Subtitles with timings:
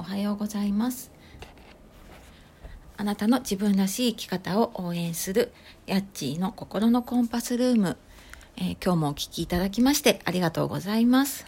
[0.00, 1.12] おはようございます。
[2.96, 5.52] あなたの自分らしい生き方を応援する
[5.86, 7.98] ヤッチーの心のコンパスルーム、
[8.56, 11.46] えー、今日もお聞きいただきましてありがとうございます、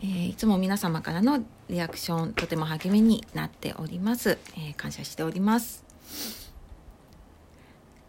[0.00, 6.45] えー、いつも皆様からのリアクションとても励みになっております、え感謝しております。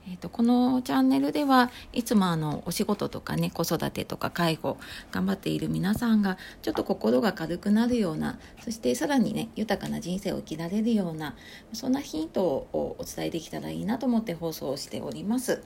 [0.10, 4.78] えーと、このチャンネルではいつもあのお仕事とかね子育てとか介護
[5.12, 11.36] 頑張っている皆さんがちょっと心が軽くなるようなそしてさらにね豊かな人生を生きられるような
[11.74, 15.62] そんなヒントをお伝えできたらいいなと思って放送しております。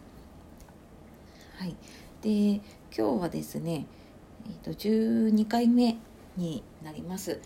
[1.57, 1.75] はい、
[2.23, 2.61] で
[2.97, 3.85] 今日はですね、
[4.47, 5.97] えーと、と12回目
[6.35, 7.39] になります。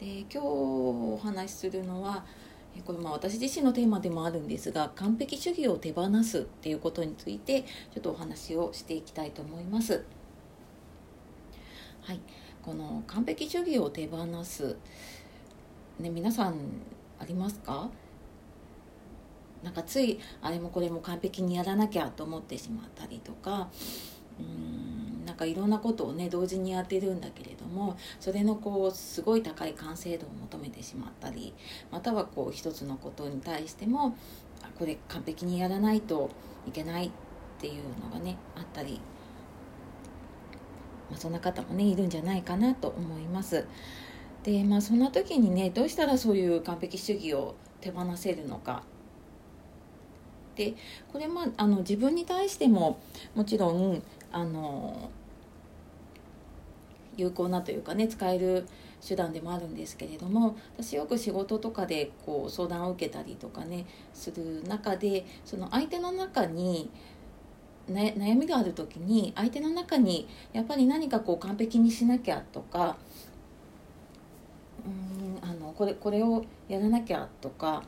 [0.00, 2.24] で今日お話しするのは
[2.84, 10.04] これまあ私自身のテーマでもあるんですが完璧主義を手放すっていうことについてちょっとお話をしていきたいと思います。
[12.02, 12.20] はい、
[12.62, 14.76] この完璧主義を手放す、
[15.98, 16.54] ね、皆さん
[17.18, 17.90] ありますか？
[19.62, 23.68] なんかついあれもこれも完璧にやらなきゃと思ってしまったりとか
[24.38, 24.97] うん
[25.28, 31.52] なんかいろんなことをね同時にやってるんだけれどもそれのこうすごい高い完成度を求めてしまったり
[31.92, 34.16] またはこう一つのことに対しても
[34.78, 36.30] これ完璧にやらないと
[36.66, 37.10] いけないっ
[37.60, 39.02] ていうのがねあったり、
[41.10, 43.66] まあ、そんな方もねいるんじゃないかなと思います。
[44.44, 48.82] でまあそんな時にねどうしたらそういう完璧主義を手放せるのか
[50.56, 50.74] で
[51.12, 52.98] これまあの自分に対しても
[53.34, 55.10] もちろんあの
[57.18, 58.66] 有効なというかね使える
[59.06, 66.90] 手段でもあるんですけれども私よく仕事とかでこう相談を受けたりとかねする中でその相手の中に
[67.88, 72.96] 悩みがある時に相手の中にやっぱり何かこう完璧にしなきゃとか
[74.86, 77.82] うんあのこれこれをやらなきゃとか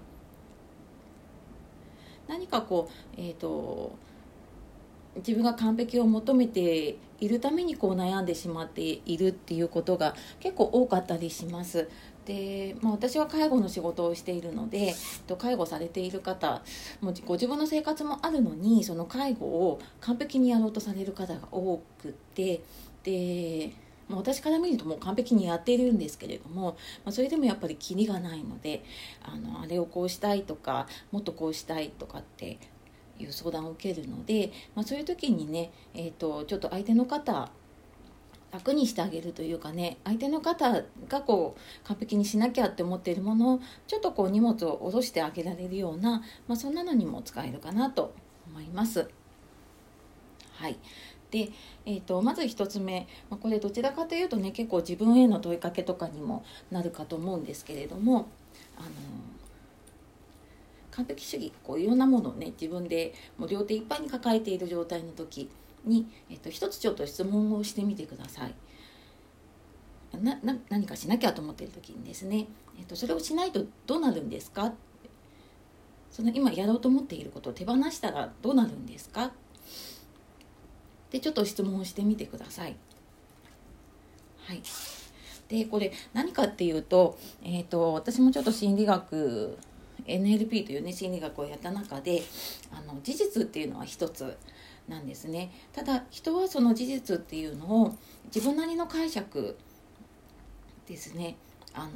[2.27, 3.93] 何かこうえっ、ー、と
[5.17, 11.89] 自分が完璧を求めているためにこう悩んでしまっているっていうことが結構多かったりします。
[12.27, 14.95] でまあ、私は介護の仕事をしているので
[15.39, 16.63] 介護されている方
[17.01, 22.61] もご自分の生活もあるのにその介護を完璧にやろうとされる方が多くて
[23.03, 23.73] で、
[24.09, 28.85] まあ、私から見るともう完璧にやっているんですけれども、まあ、それでもやっぱりキリがないので
[29.23, 32.59] あのあれをこうしたいとかもっとこうしたいとかって
[33.23, 37.51] いう相談を受けるので、まあ、そういう時にね、えーと、ちょっと相手の方
[38.53, 48.13] 楽にしてあげるというかね相手の方がこう完璧にしなきゃって思っているものをちょっとこう荷物を下ろしてあげられるような、まあ、そんなのにも使えるかなと
[48.49, 49.09] 思います。
[50.55, 50.77] はい
[51.31, 51.51] で、
[51.87, 58.29] えーと、まず1つ目、まあ、これどちらかというとね結構自分への問いかけとかにもなるかと思うんですけれども
[58.77, 58.89] あの
[60.93, 65.49] 完璧主義こういろんなものをね自分でもう両手いっぱいに抱えている状態の時
[65.85, 68.55] に、えっと、一つちょっと質問をしてみてください。
[70.21, 74.73] なな何かしなきゃと思っている時にですね、えっと、それをしないとどうなるんですか？
[76.11, 79.31] その今やろうと思っていることを手放したらどうなるんですか？
[81.11, 82.75] でちょっと質問をしてみてください。
[84.47, 84.63] はい、
[85.49, 89.57] でこれ何かっていうと,、えーと私もちょっと心理学
[90.11, 92.23] NLP というね心理学をやった中で
[92.73, 94.37] あの事実っていうのは一つ
[94.89, 97.97] なんですねただ人はその事実っていうのを
[98.35, 99.57] 自分なりの解釈
[100.87, 101.37] ですね
[101.75, 101.91] あの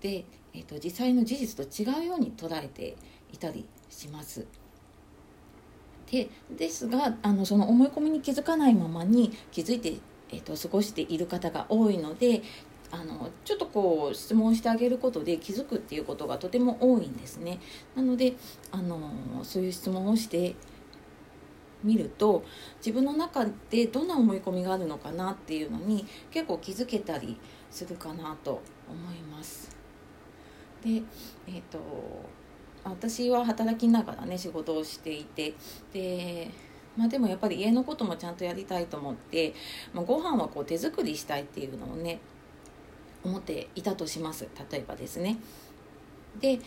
[0.00, 2.96] で、えーと、実際の事実と違うように捉えて
[3.32, 4.46] いたりします。
[6.10, 9.94] でですがあのその思い込みに気づかないままに気づいて、
[10.30, 12.42] えーと過ごしている方が多いので
[12.92, 17.58] あのちょっとこう質問してあげることで気づくっていうことがとても多いんですね。
[17.96, 18.34] なので
[18.70, 19.00] あの
[19.42, 20.54] そういう質問をして
[21.82, 22.44] みると
[22.76, 27.38] 自分の中でどんな思い込みがあるのかなっていうのに結構気づけたり
[27.70, 29.74] するかなと思います。
[30.84, 31.78] でえっ、ー、と
[32.84, 35.54] 私は働きながらね仕事をしていて
[35.94, 36.50] で
[36.94, 39.54] まあ、でもやっぱり家のこともちゃんとやりたいと思って、
[39.94, 42.20] まあ、ご飯はこう手作りしたいっていうのをね
[43.24, 45.38] 思っていたとします例えばですね。
[46.40, 46.58] で、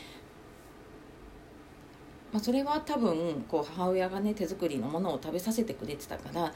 [2.32, 6.52] まあ、それは多分こう母親がね手作りのものを食べさせてくれてたからあのやっ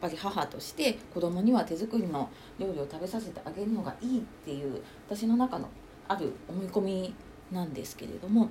[0.00, 2.28] ぱり母として子供には手作りの
[2.58, 5.68] 料理を食べさせてあげるのがいいっていう私の中の
[6.08, 7.14] ある思い込み
[7.52, 8.50] なんですけれども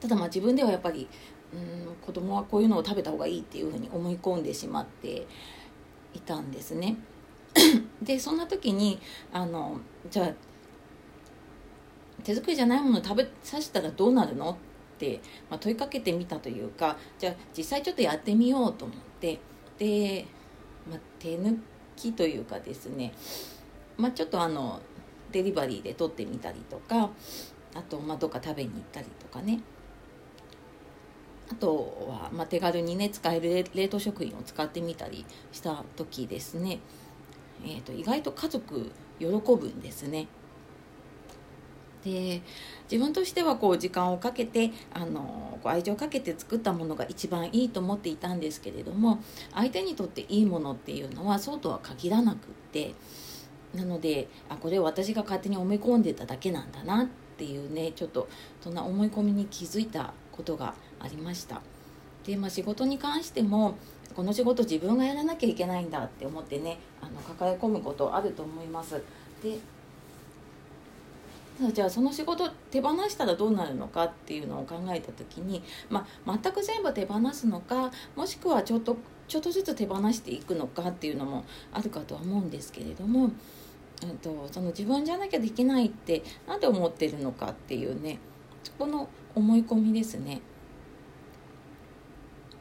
[0.00, 1.08] ただまあ自分ではやっぱり
[1.52, 5.26] うん子供はこういうのを食べた方がいいっていうふうに思い込んでしまって
[6.12, 6.96] いたんですね。
[8.02, 9.00] でそんな時に
[9.32, 9.78] あの
[10.10, 10.32] じゃあ
[12.22, 14.56] 手作りじゃないもの食べさせたらどうなるのっ
[14.98, 15.20] て、
[15.50, 19.40] まあ、問いかけてみたというかじゃあ実際ちょっとやってみようと思って
[19.78, 20.26] で、
[20.90, 21.58] まあ、手抜
[21.96, 23.12] きというかですね、
[23.96, 24.80] まあ、ちょっとあの
[25.32, 27.10] デリバリーで撮ってみたりとか
[27.74, 29.60] あと、まあ、どっか食べに行ったりとかね。
[31.50, 36.78] あとは、まあ、手軽にね使える冷凍食品を使ってみたりした時ですね、
[37.64, 40.26] えーと、意外と家族喜ぶんですね。
[42.04, 42.42] で
[42.90, 49.22] 自分としてはこう時間をかけてあのこう愛情をかけて作ったものが一番いいと思っていたんですけれども
[49.54, 52.38] 相手にとっていいものっていうのはそうとは限らなくっ
[52.72, 52.92] て
[53.74, 57.06] なのであこれを私が勝手に思い込んでただけなんだなっ
[57.38, 58.28] ていうねちょっと
[58.60, 61.62] そんな思い込みに気づいたことがありました
[62.24, 63.76] で、まあ、仕事に関しても
[64.14, 66.78] この仕事自分がやらなきゃいけないんだって思ってね
[67.14, 69.00] の抱え込むことあると思います
[69.42, 69.58] で
[71.72, 78.96] じゃあその仕事手放したらどうなるのかっていうのを考えた時に、まあ、全く全部手放すのかもしくはちょっと
[79.28, 83.30] ちょっとずつ手放していくのかっていうのもあるかとは思うんですけれども、
[84.02, 88.18] えっと、その自分じゃなきゃできないって何で思ってるのかっていうね
[88.64, 90.40] そこの思い込みですね。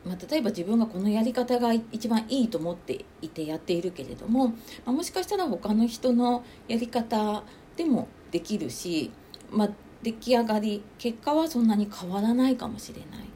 [0.05, 4.55] まあ、例えば自分がこのやり方が一番いいと思っていてやっているけれども、ま
[4.87, 7.43] あ、もしかしたら他の人のやり方
[7.77, 9.11] でもできるし、
[9.49, 9.69] まあ、
[10.01, 13.33] 出来上がり結果はそんなに変わらないかもしれない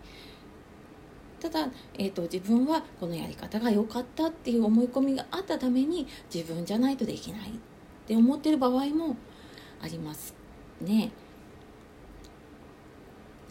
[1.39, 7.53] ただ、えーと、自分はこのやり方が良かったっていう思い込みがあったために自分じゃないとできないっ
[8.07, 9.15] て思ってる場合も
[9.81, 10.33] あります
[10.81, 11.11] ね。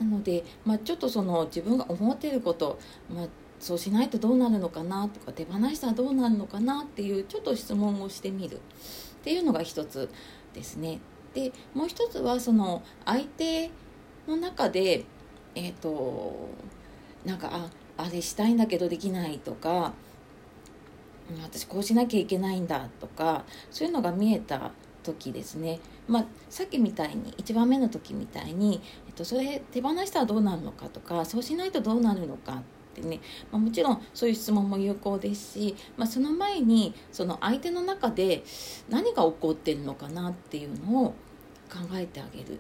[0.06, 2.78] ので、まあ、ちょっとその自分が思っていること、
[3.12, 3.26] まあ、
[3.58, 8.58] そうしないとどうなるのかなとか手放したらどうなるのかなっていうちょっと質問をしてみるっ
[9.22, 10.08] ていうのが一つ
[10.54, 11.00] ですね。
[11.34, 13.70] でもう一つはその相手
[14.26, 15.04] の中で
[15.54, 16.48] えっ、ー、と
[17.24, 19.92] なんかああれしたいんだけどできないとか
[21.42, 24.70] 私こうしなきゃいけないんだとかそういうのが見えた
[25.06, 32.62] 時ですね、まあ、さっきみたいに1番目の時みたいに、えっと、それ手放したらどうなるのかとかそうしないとどうなるのかっ
[32.94, 33.20] てね、
[33.52, 38.42] まあ、もちろんそういう質問も有効ですし、まあ、その前にその相手の中で
[38.88, 41.10] 何が起こってるのかなっていうのを
[41.70, 42.58] 考えてあげる。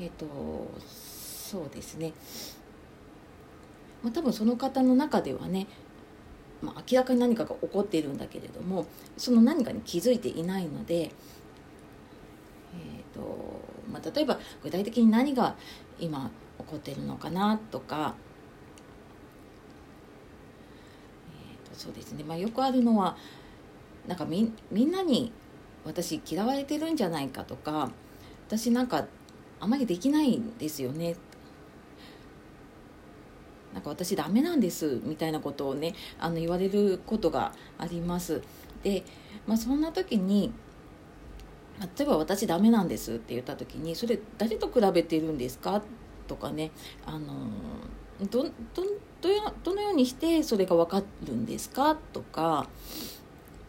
[0.00, 0.26] えっ、ー、と
[0.86, 2.12] そうですね。
[4.02, 5.66] まあ、多分その方の中ではね、
[6.62, 8.86] まあ、明らかに何かが起こっているんだけれども
[9.16, 13.60] その何かに気づいていないので、えーと
[13.90, 15.56] まあ、例えば具体的に何が
[15.98, 18.14] 今起こっているのかなとか、
[21.30, 23.16] えー、とそうですね、まあ、よくあるのは
[24.06, 25.32] なんかみみんなに
[25.84, 27.90] 私嫌われてるんじゃないかとか
[28.46, 29.06] 私なんか
[29.60, 31.16] あまりできないんですよね。
[33.74, 38.42] なんか私ダメなんですみたいなことをねあの言われることがあります。
[38.82, 39.04] で、
[39.46, 40.52] まあ、そんな時に
[41.96, 45.82] 例えば私ダメなんですって言った時にそれ誰と比べているんですか
[46.26, 46.70] とかね
[47.06, 47.28] あの
[48.30, 48.50] どど
[49.20, 49.28] ど
[49.64, 52.68] どのようにしてそれが分かるんですかとか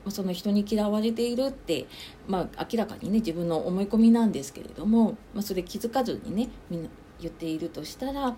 [0.07, 1.85] その人に嫌われているって、
[2.27, 8.35] まあ、明らかにね自分の思い込みなんですけれども、まあ、それ気づかずにね言っているとしたら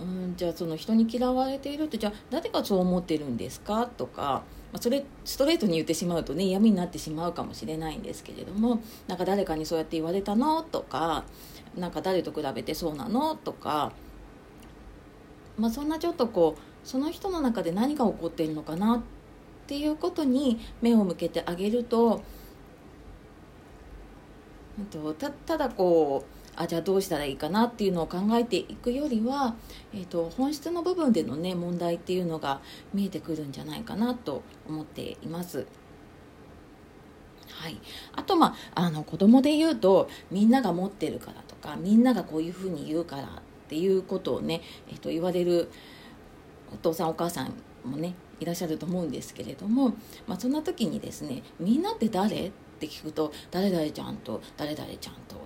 [0.00, 3.86] うんじゃあその人に嫌われているってじゃあ誰がそう思ってるんですか？
[3.86, 4.42] とか、
[4.72, 10.62] まあ、それストレートに言ってしまうとね嫌味になってしまうかもしれないんですけれどもなんか誰かにそうやって言われたの？
[10.62, 11.24] とか
[11.76, 13.34] なんか誰と比べてそうなの？
[13.36, 13.92] とか、
[15.58, 19.00] まあ、そんなちょっとこうその人の中で何が起こっているのかなっ
[19.66, 22.22] ていうことに目を向けてあげると
[25.18, 29.54] たただこうあじゃあどうしたらいいかなっていうのを考えていくよりは、
[29.94, 32.60] えーと、本質の部分でのね問題っていうのが
[32.92, 35.66] 見えてくるんじゃないかなと思っています。
[37.48, 37.80] はい、
[38.12, 43.26] あとまああの子供で言うとみんなが持ってるからとかみんながこういうふうに言うからっ
[43.68, 45.70] ていうことをね、えーと、言われる
[46.72, 49.94] お父さんお母さんもねいらっしゃると思うんですけれども、
[50.26, 55.36] まあ、そんな時にですね「みんなって誰?」って聞くと「誰々ちゃんと誰々ちゃんと」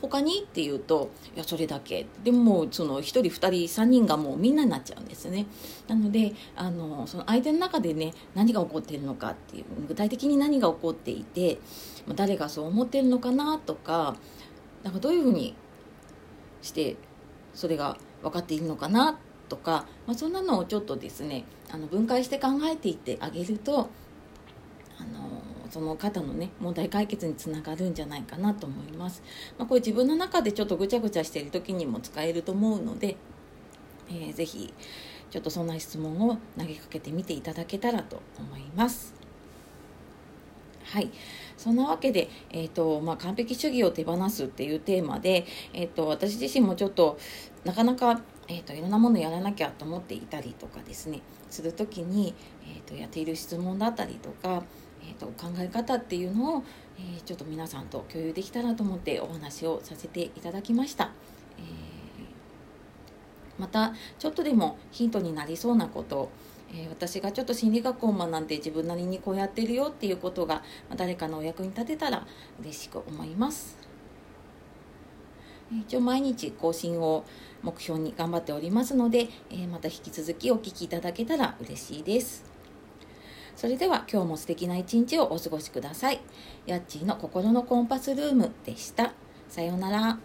[0.00, 2.06] 他にっていうといやそれだけ。
[2.22, 5.46] でもその1人2人3人がもうみんなになっちゃうんですね。
[5.86, 11.58] なのであのその相手の中でね何が起こってるのかっていう具体的に何が起こっていて
[12.14, 14.16] 誰がそう思ってるのかなとか
[14.82, 15.54] なんかどういうふうに
[16.62, 16.96] して
[17.54, 19.18] それが分かっているのかな
[19.48, 23.88] とか、まあ、そんなのをちょっとですねあの分解して考えていってあげると
[25.70, 29.22] その方のね問題解決につながるんじゃないかなと思います、
[29.58, 33.16] まあ、これ自分の中でちょっとぐちゃぐちゃしている時にも使えると思うので、
[34.08, 34.72] えー、ぜひ
[35.30, 39.14] ちょっとそんな質問を投げかけてみていただけたらと思います。
[40.84, 41.10] はい。
[41.58, 45.44] そんなわけで、えーとまあ、完璧主義を手放すっていうテーマで、
[45.74, 47.18] えーと、私自身もちょっと
[47.64, 51.20] なかなか、えーと、いろんなものやらなきゃと思っていたりとかですね
[51.50, 54.62] する時に、えーと、やっている質問だったりとか、
[55.02, 56.64] えー、と考え方っていうのを、
[56.98, 61.10] えー、ちょっと皆さんと共有できたらと思ってお話をさせていただきました。
[61.58, 66.30] えー、またちょっとでもヒントになりそうなこと
[66.70, 70.62] えー、私がちょっと心理学を学んで自分なりにこうやってるよっていうことが、
[70.96, 72.26] 誰かのお役に立てたら
[72.60, 73.78] 嬉しく思います。
[75.70, 77.24] 一応毎日更新を
[77.62, 82.47] 目標に頑張っておりますので、え、また引き続きお聴きいただけたら嬉しいです。
[83.58, 86.20] それでは今日も素敵な一日をお過ごしください。
[86.64, 89.12] やっちーの心のコンパスルームでした。
[89.48, 90.20] さようなら。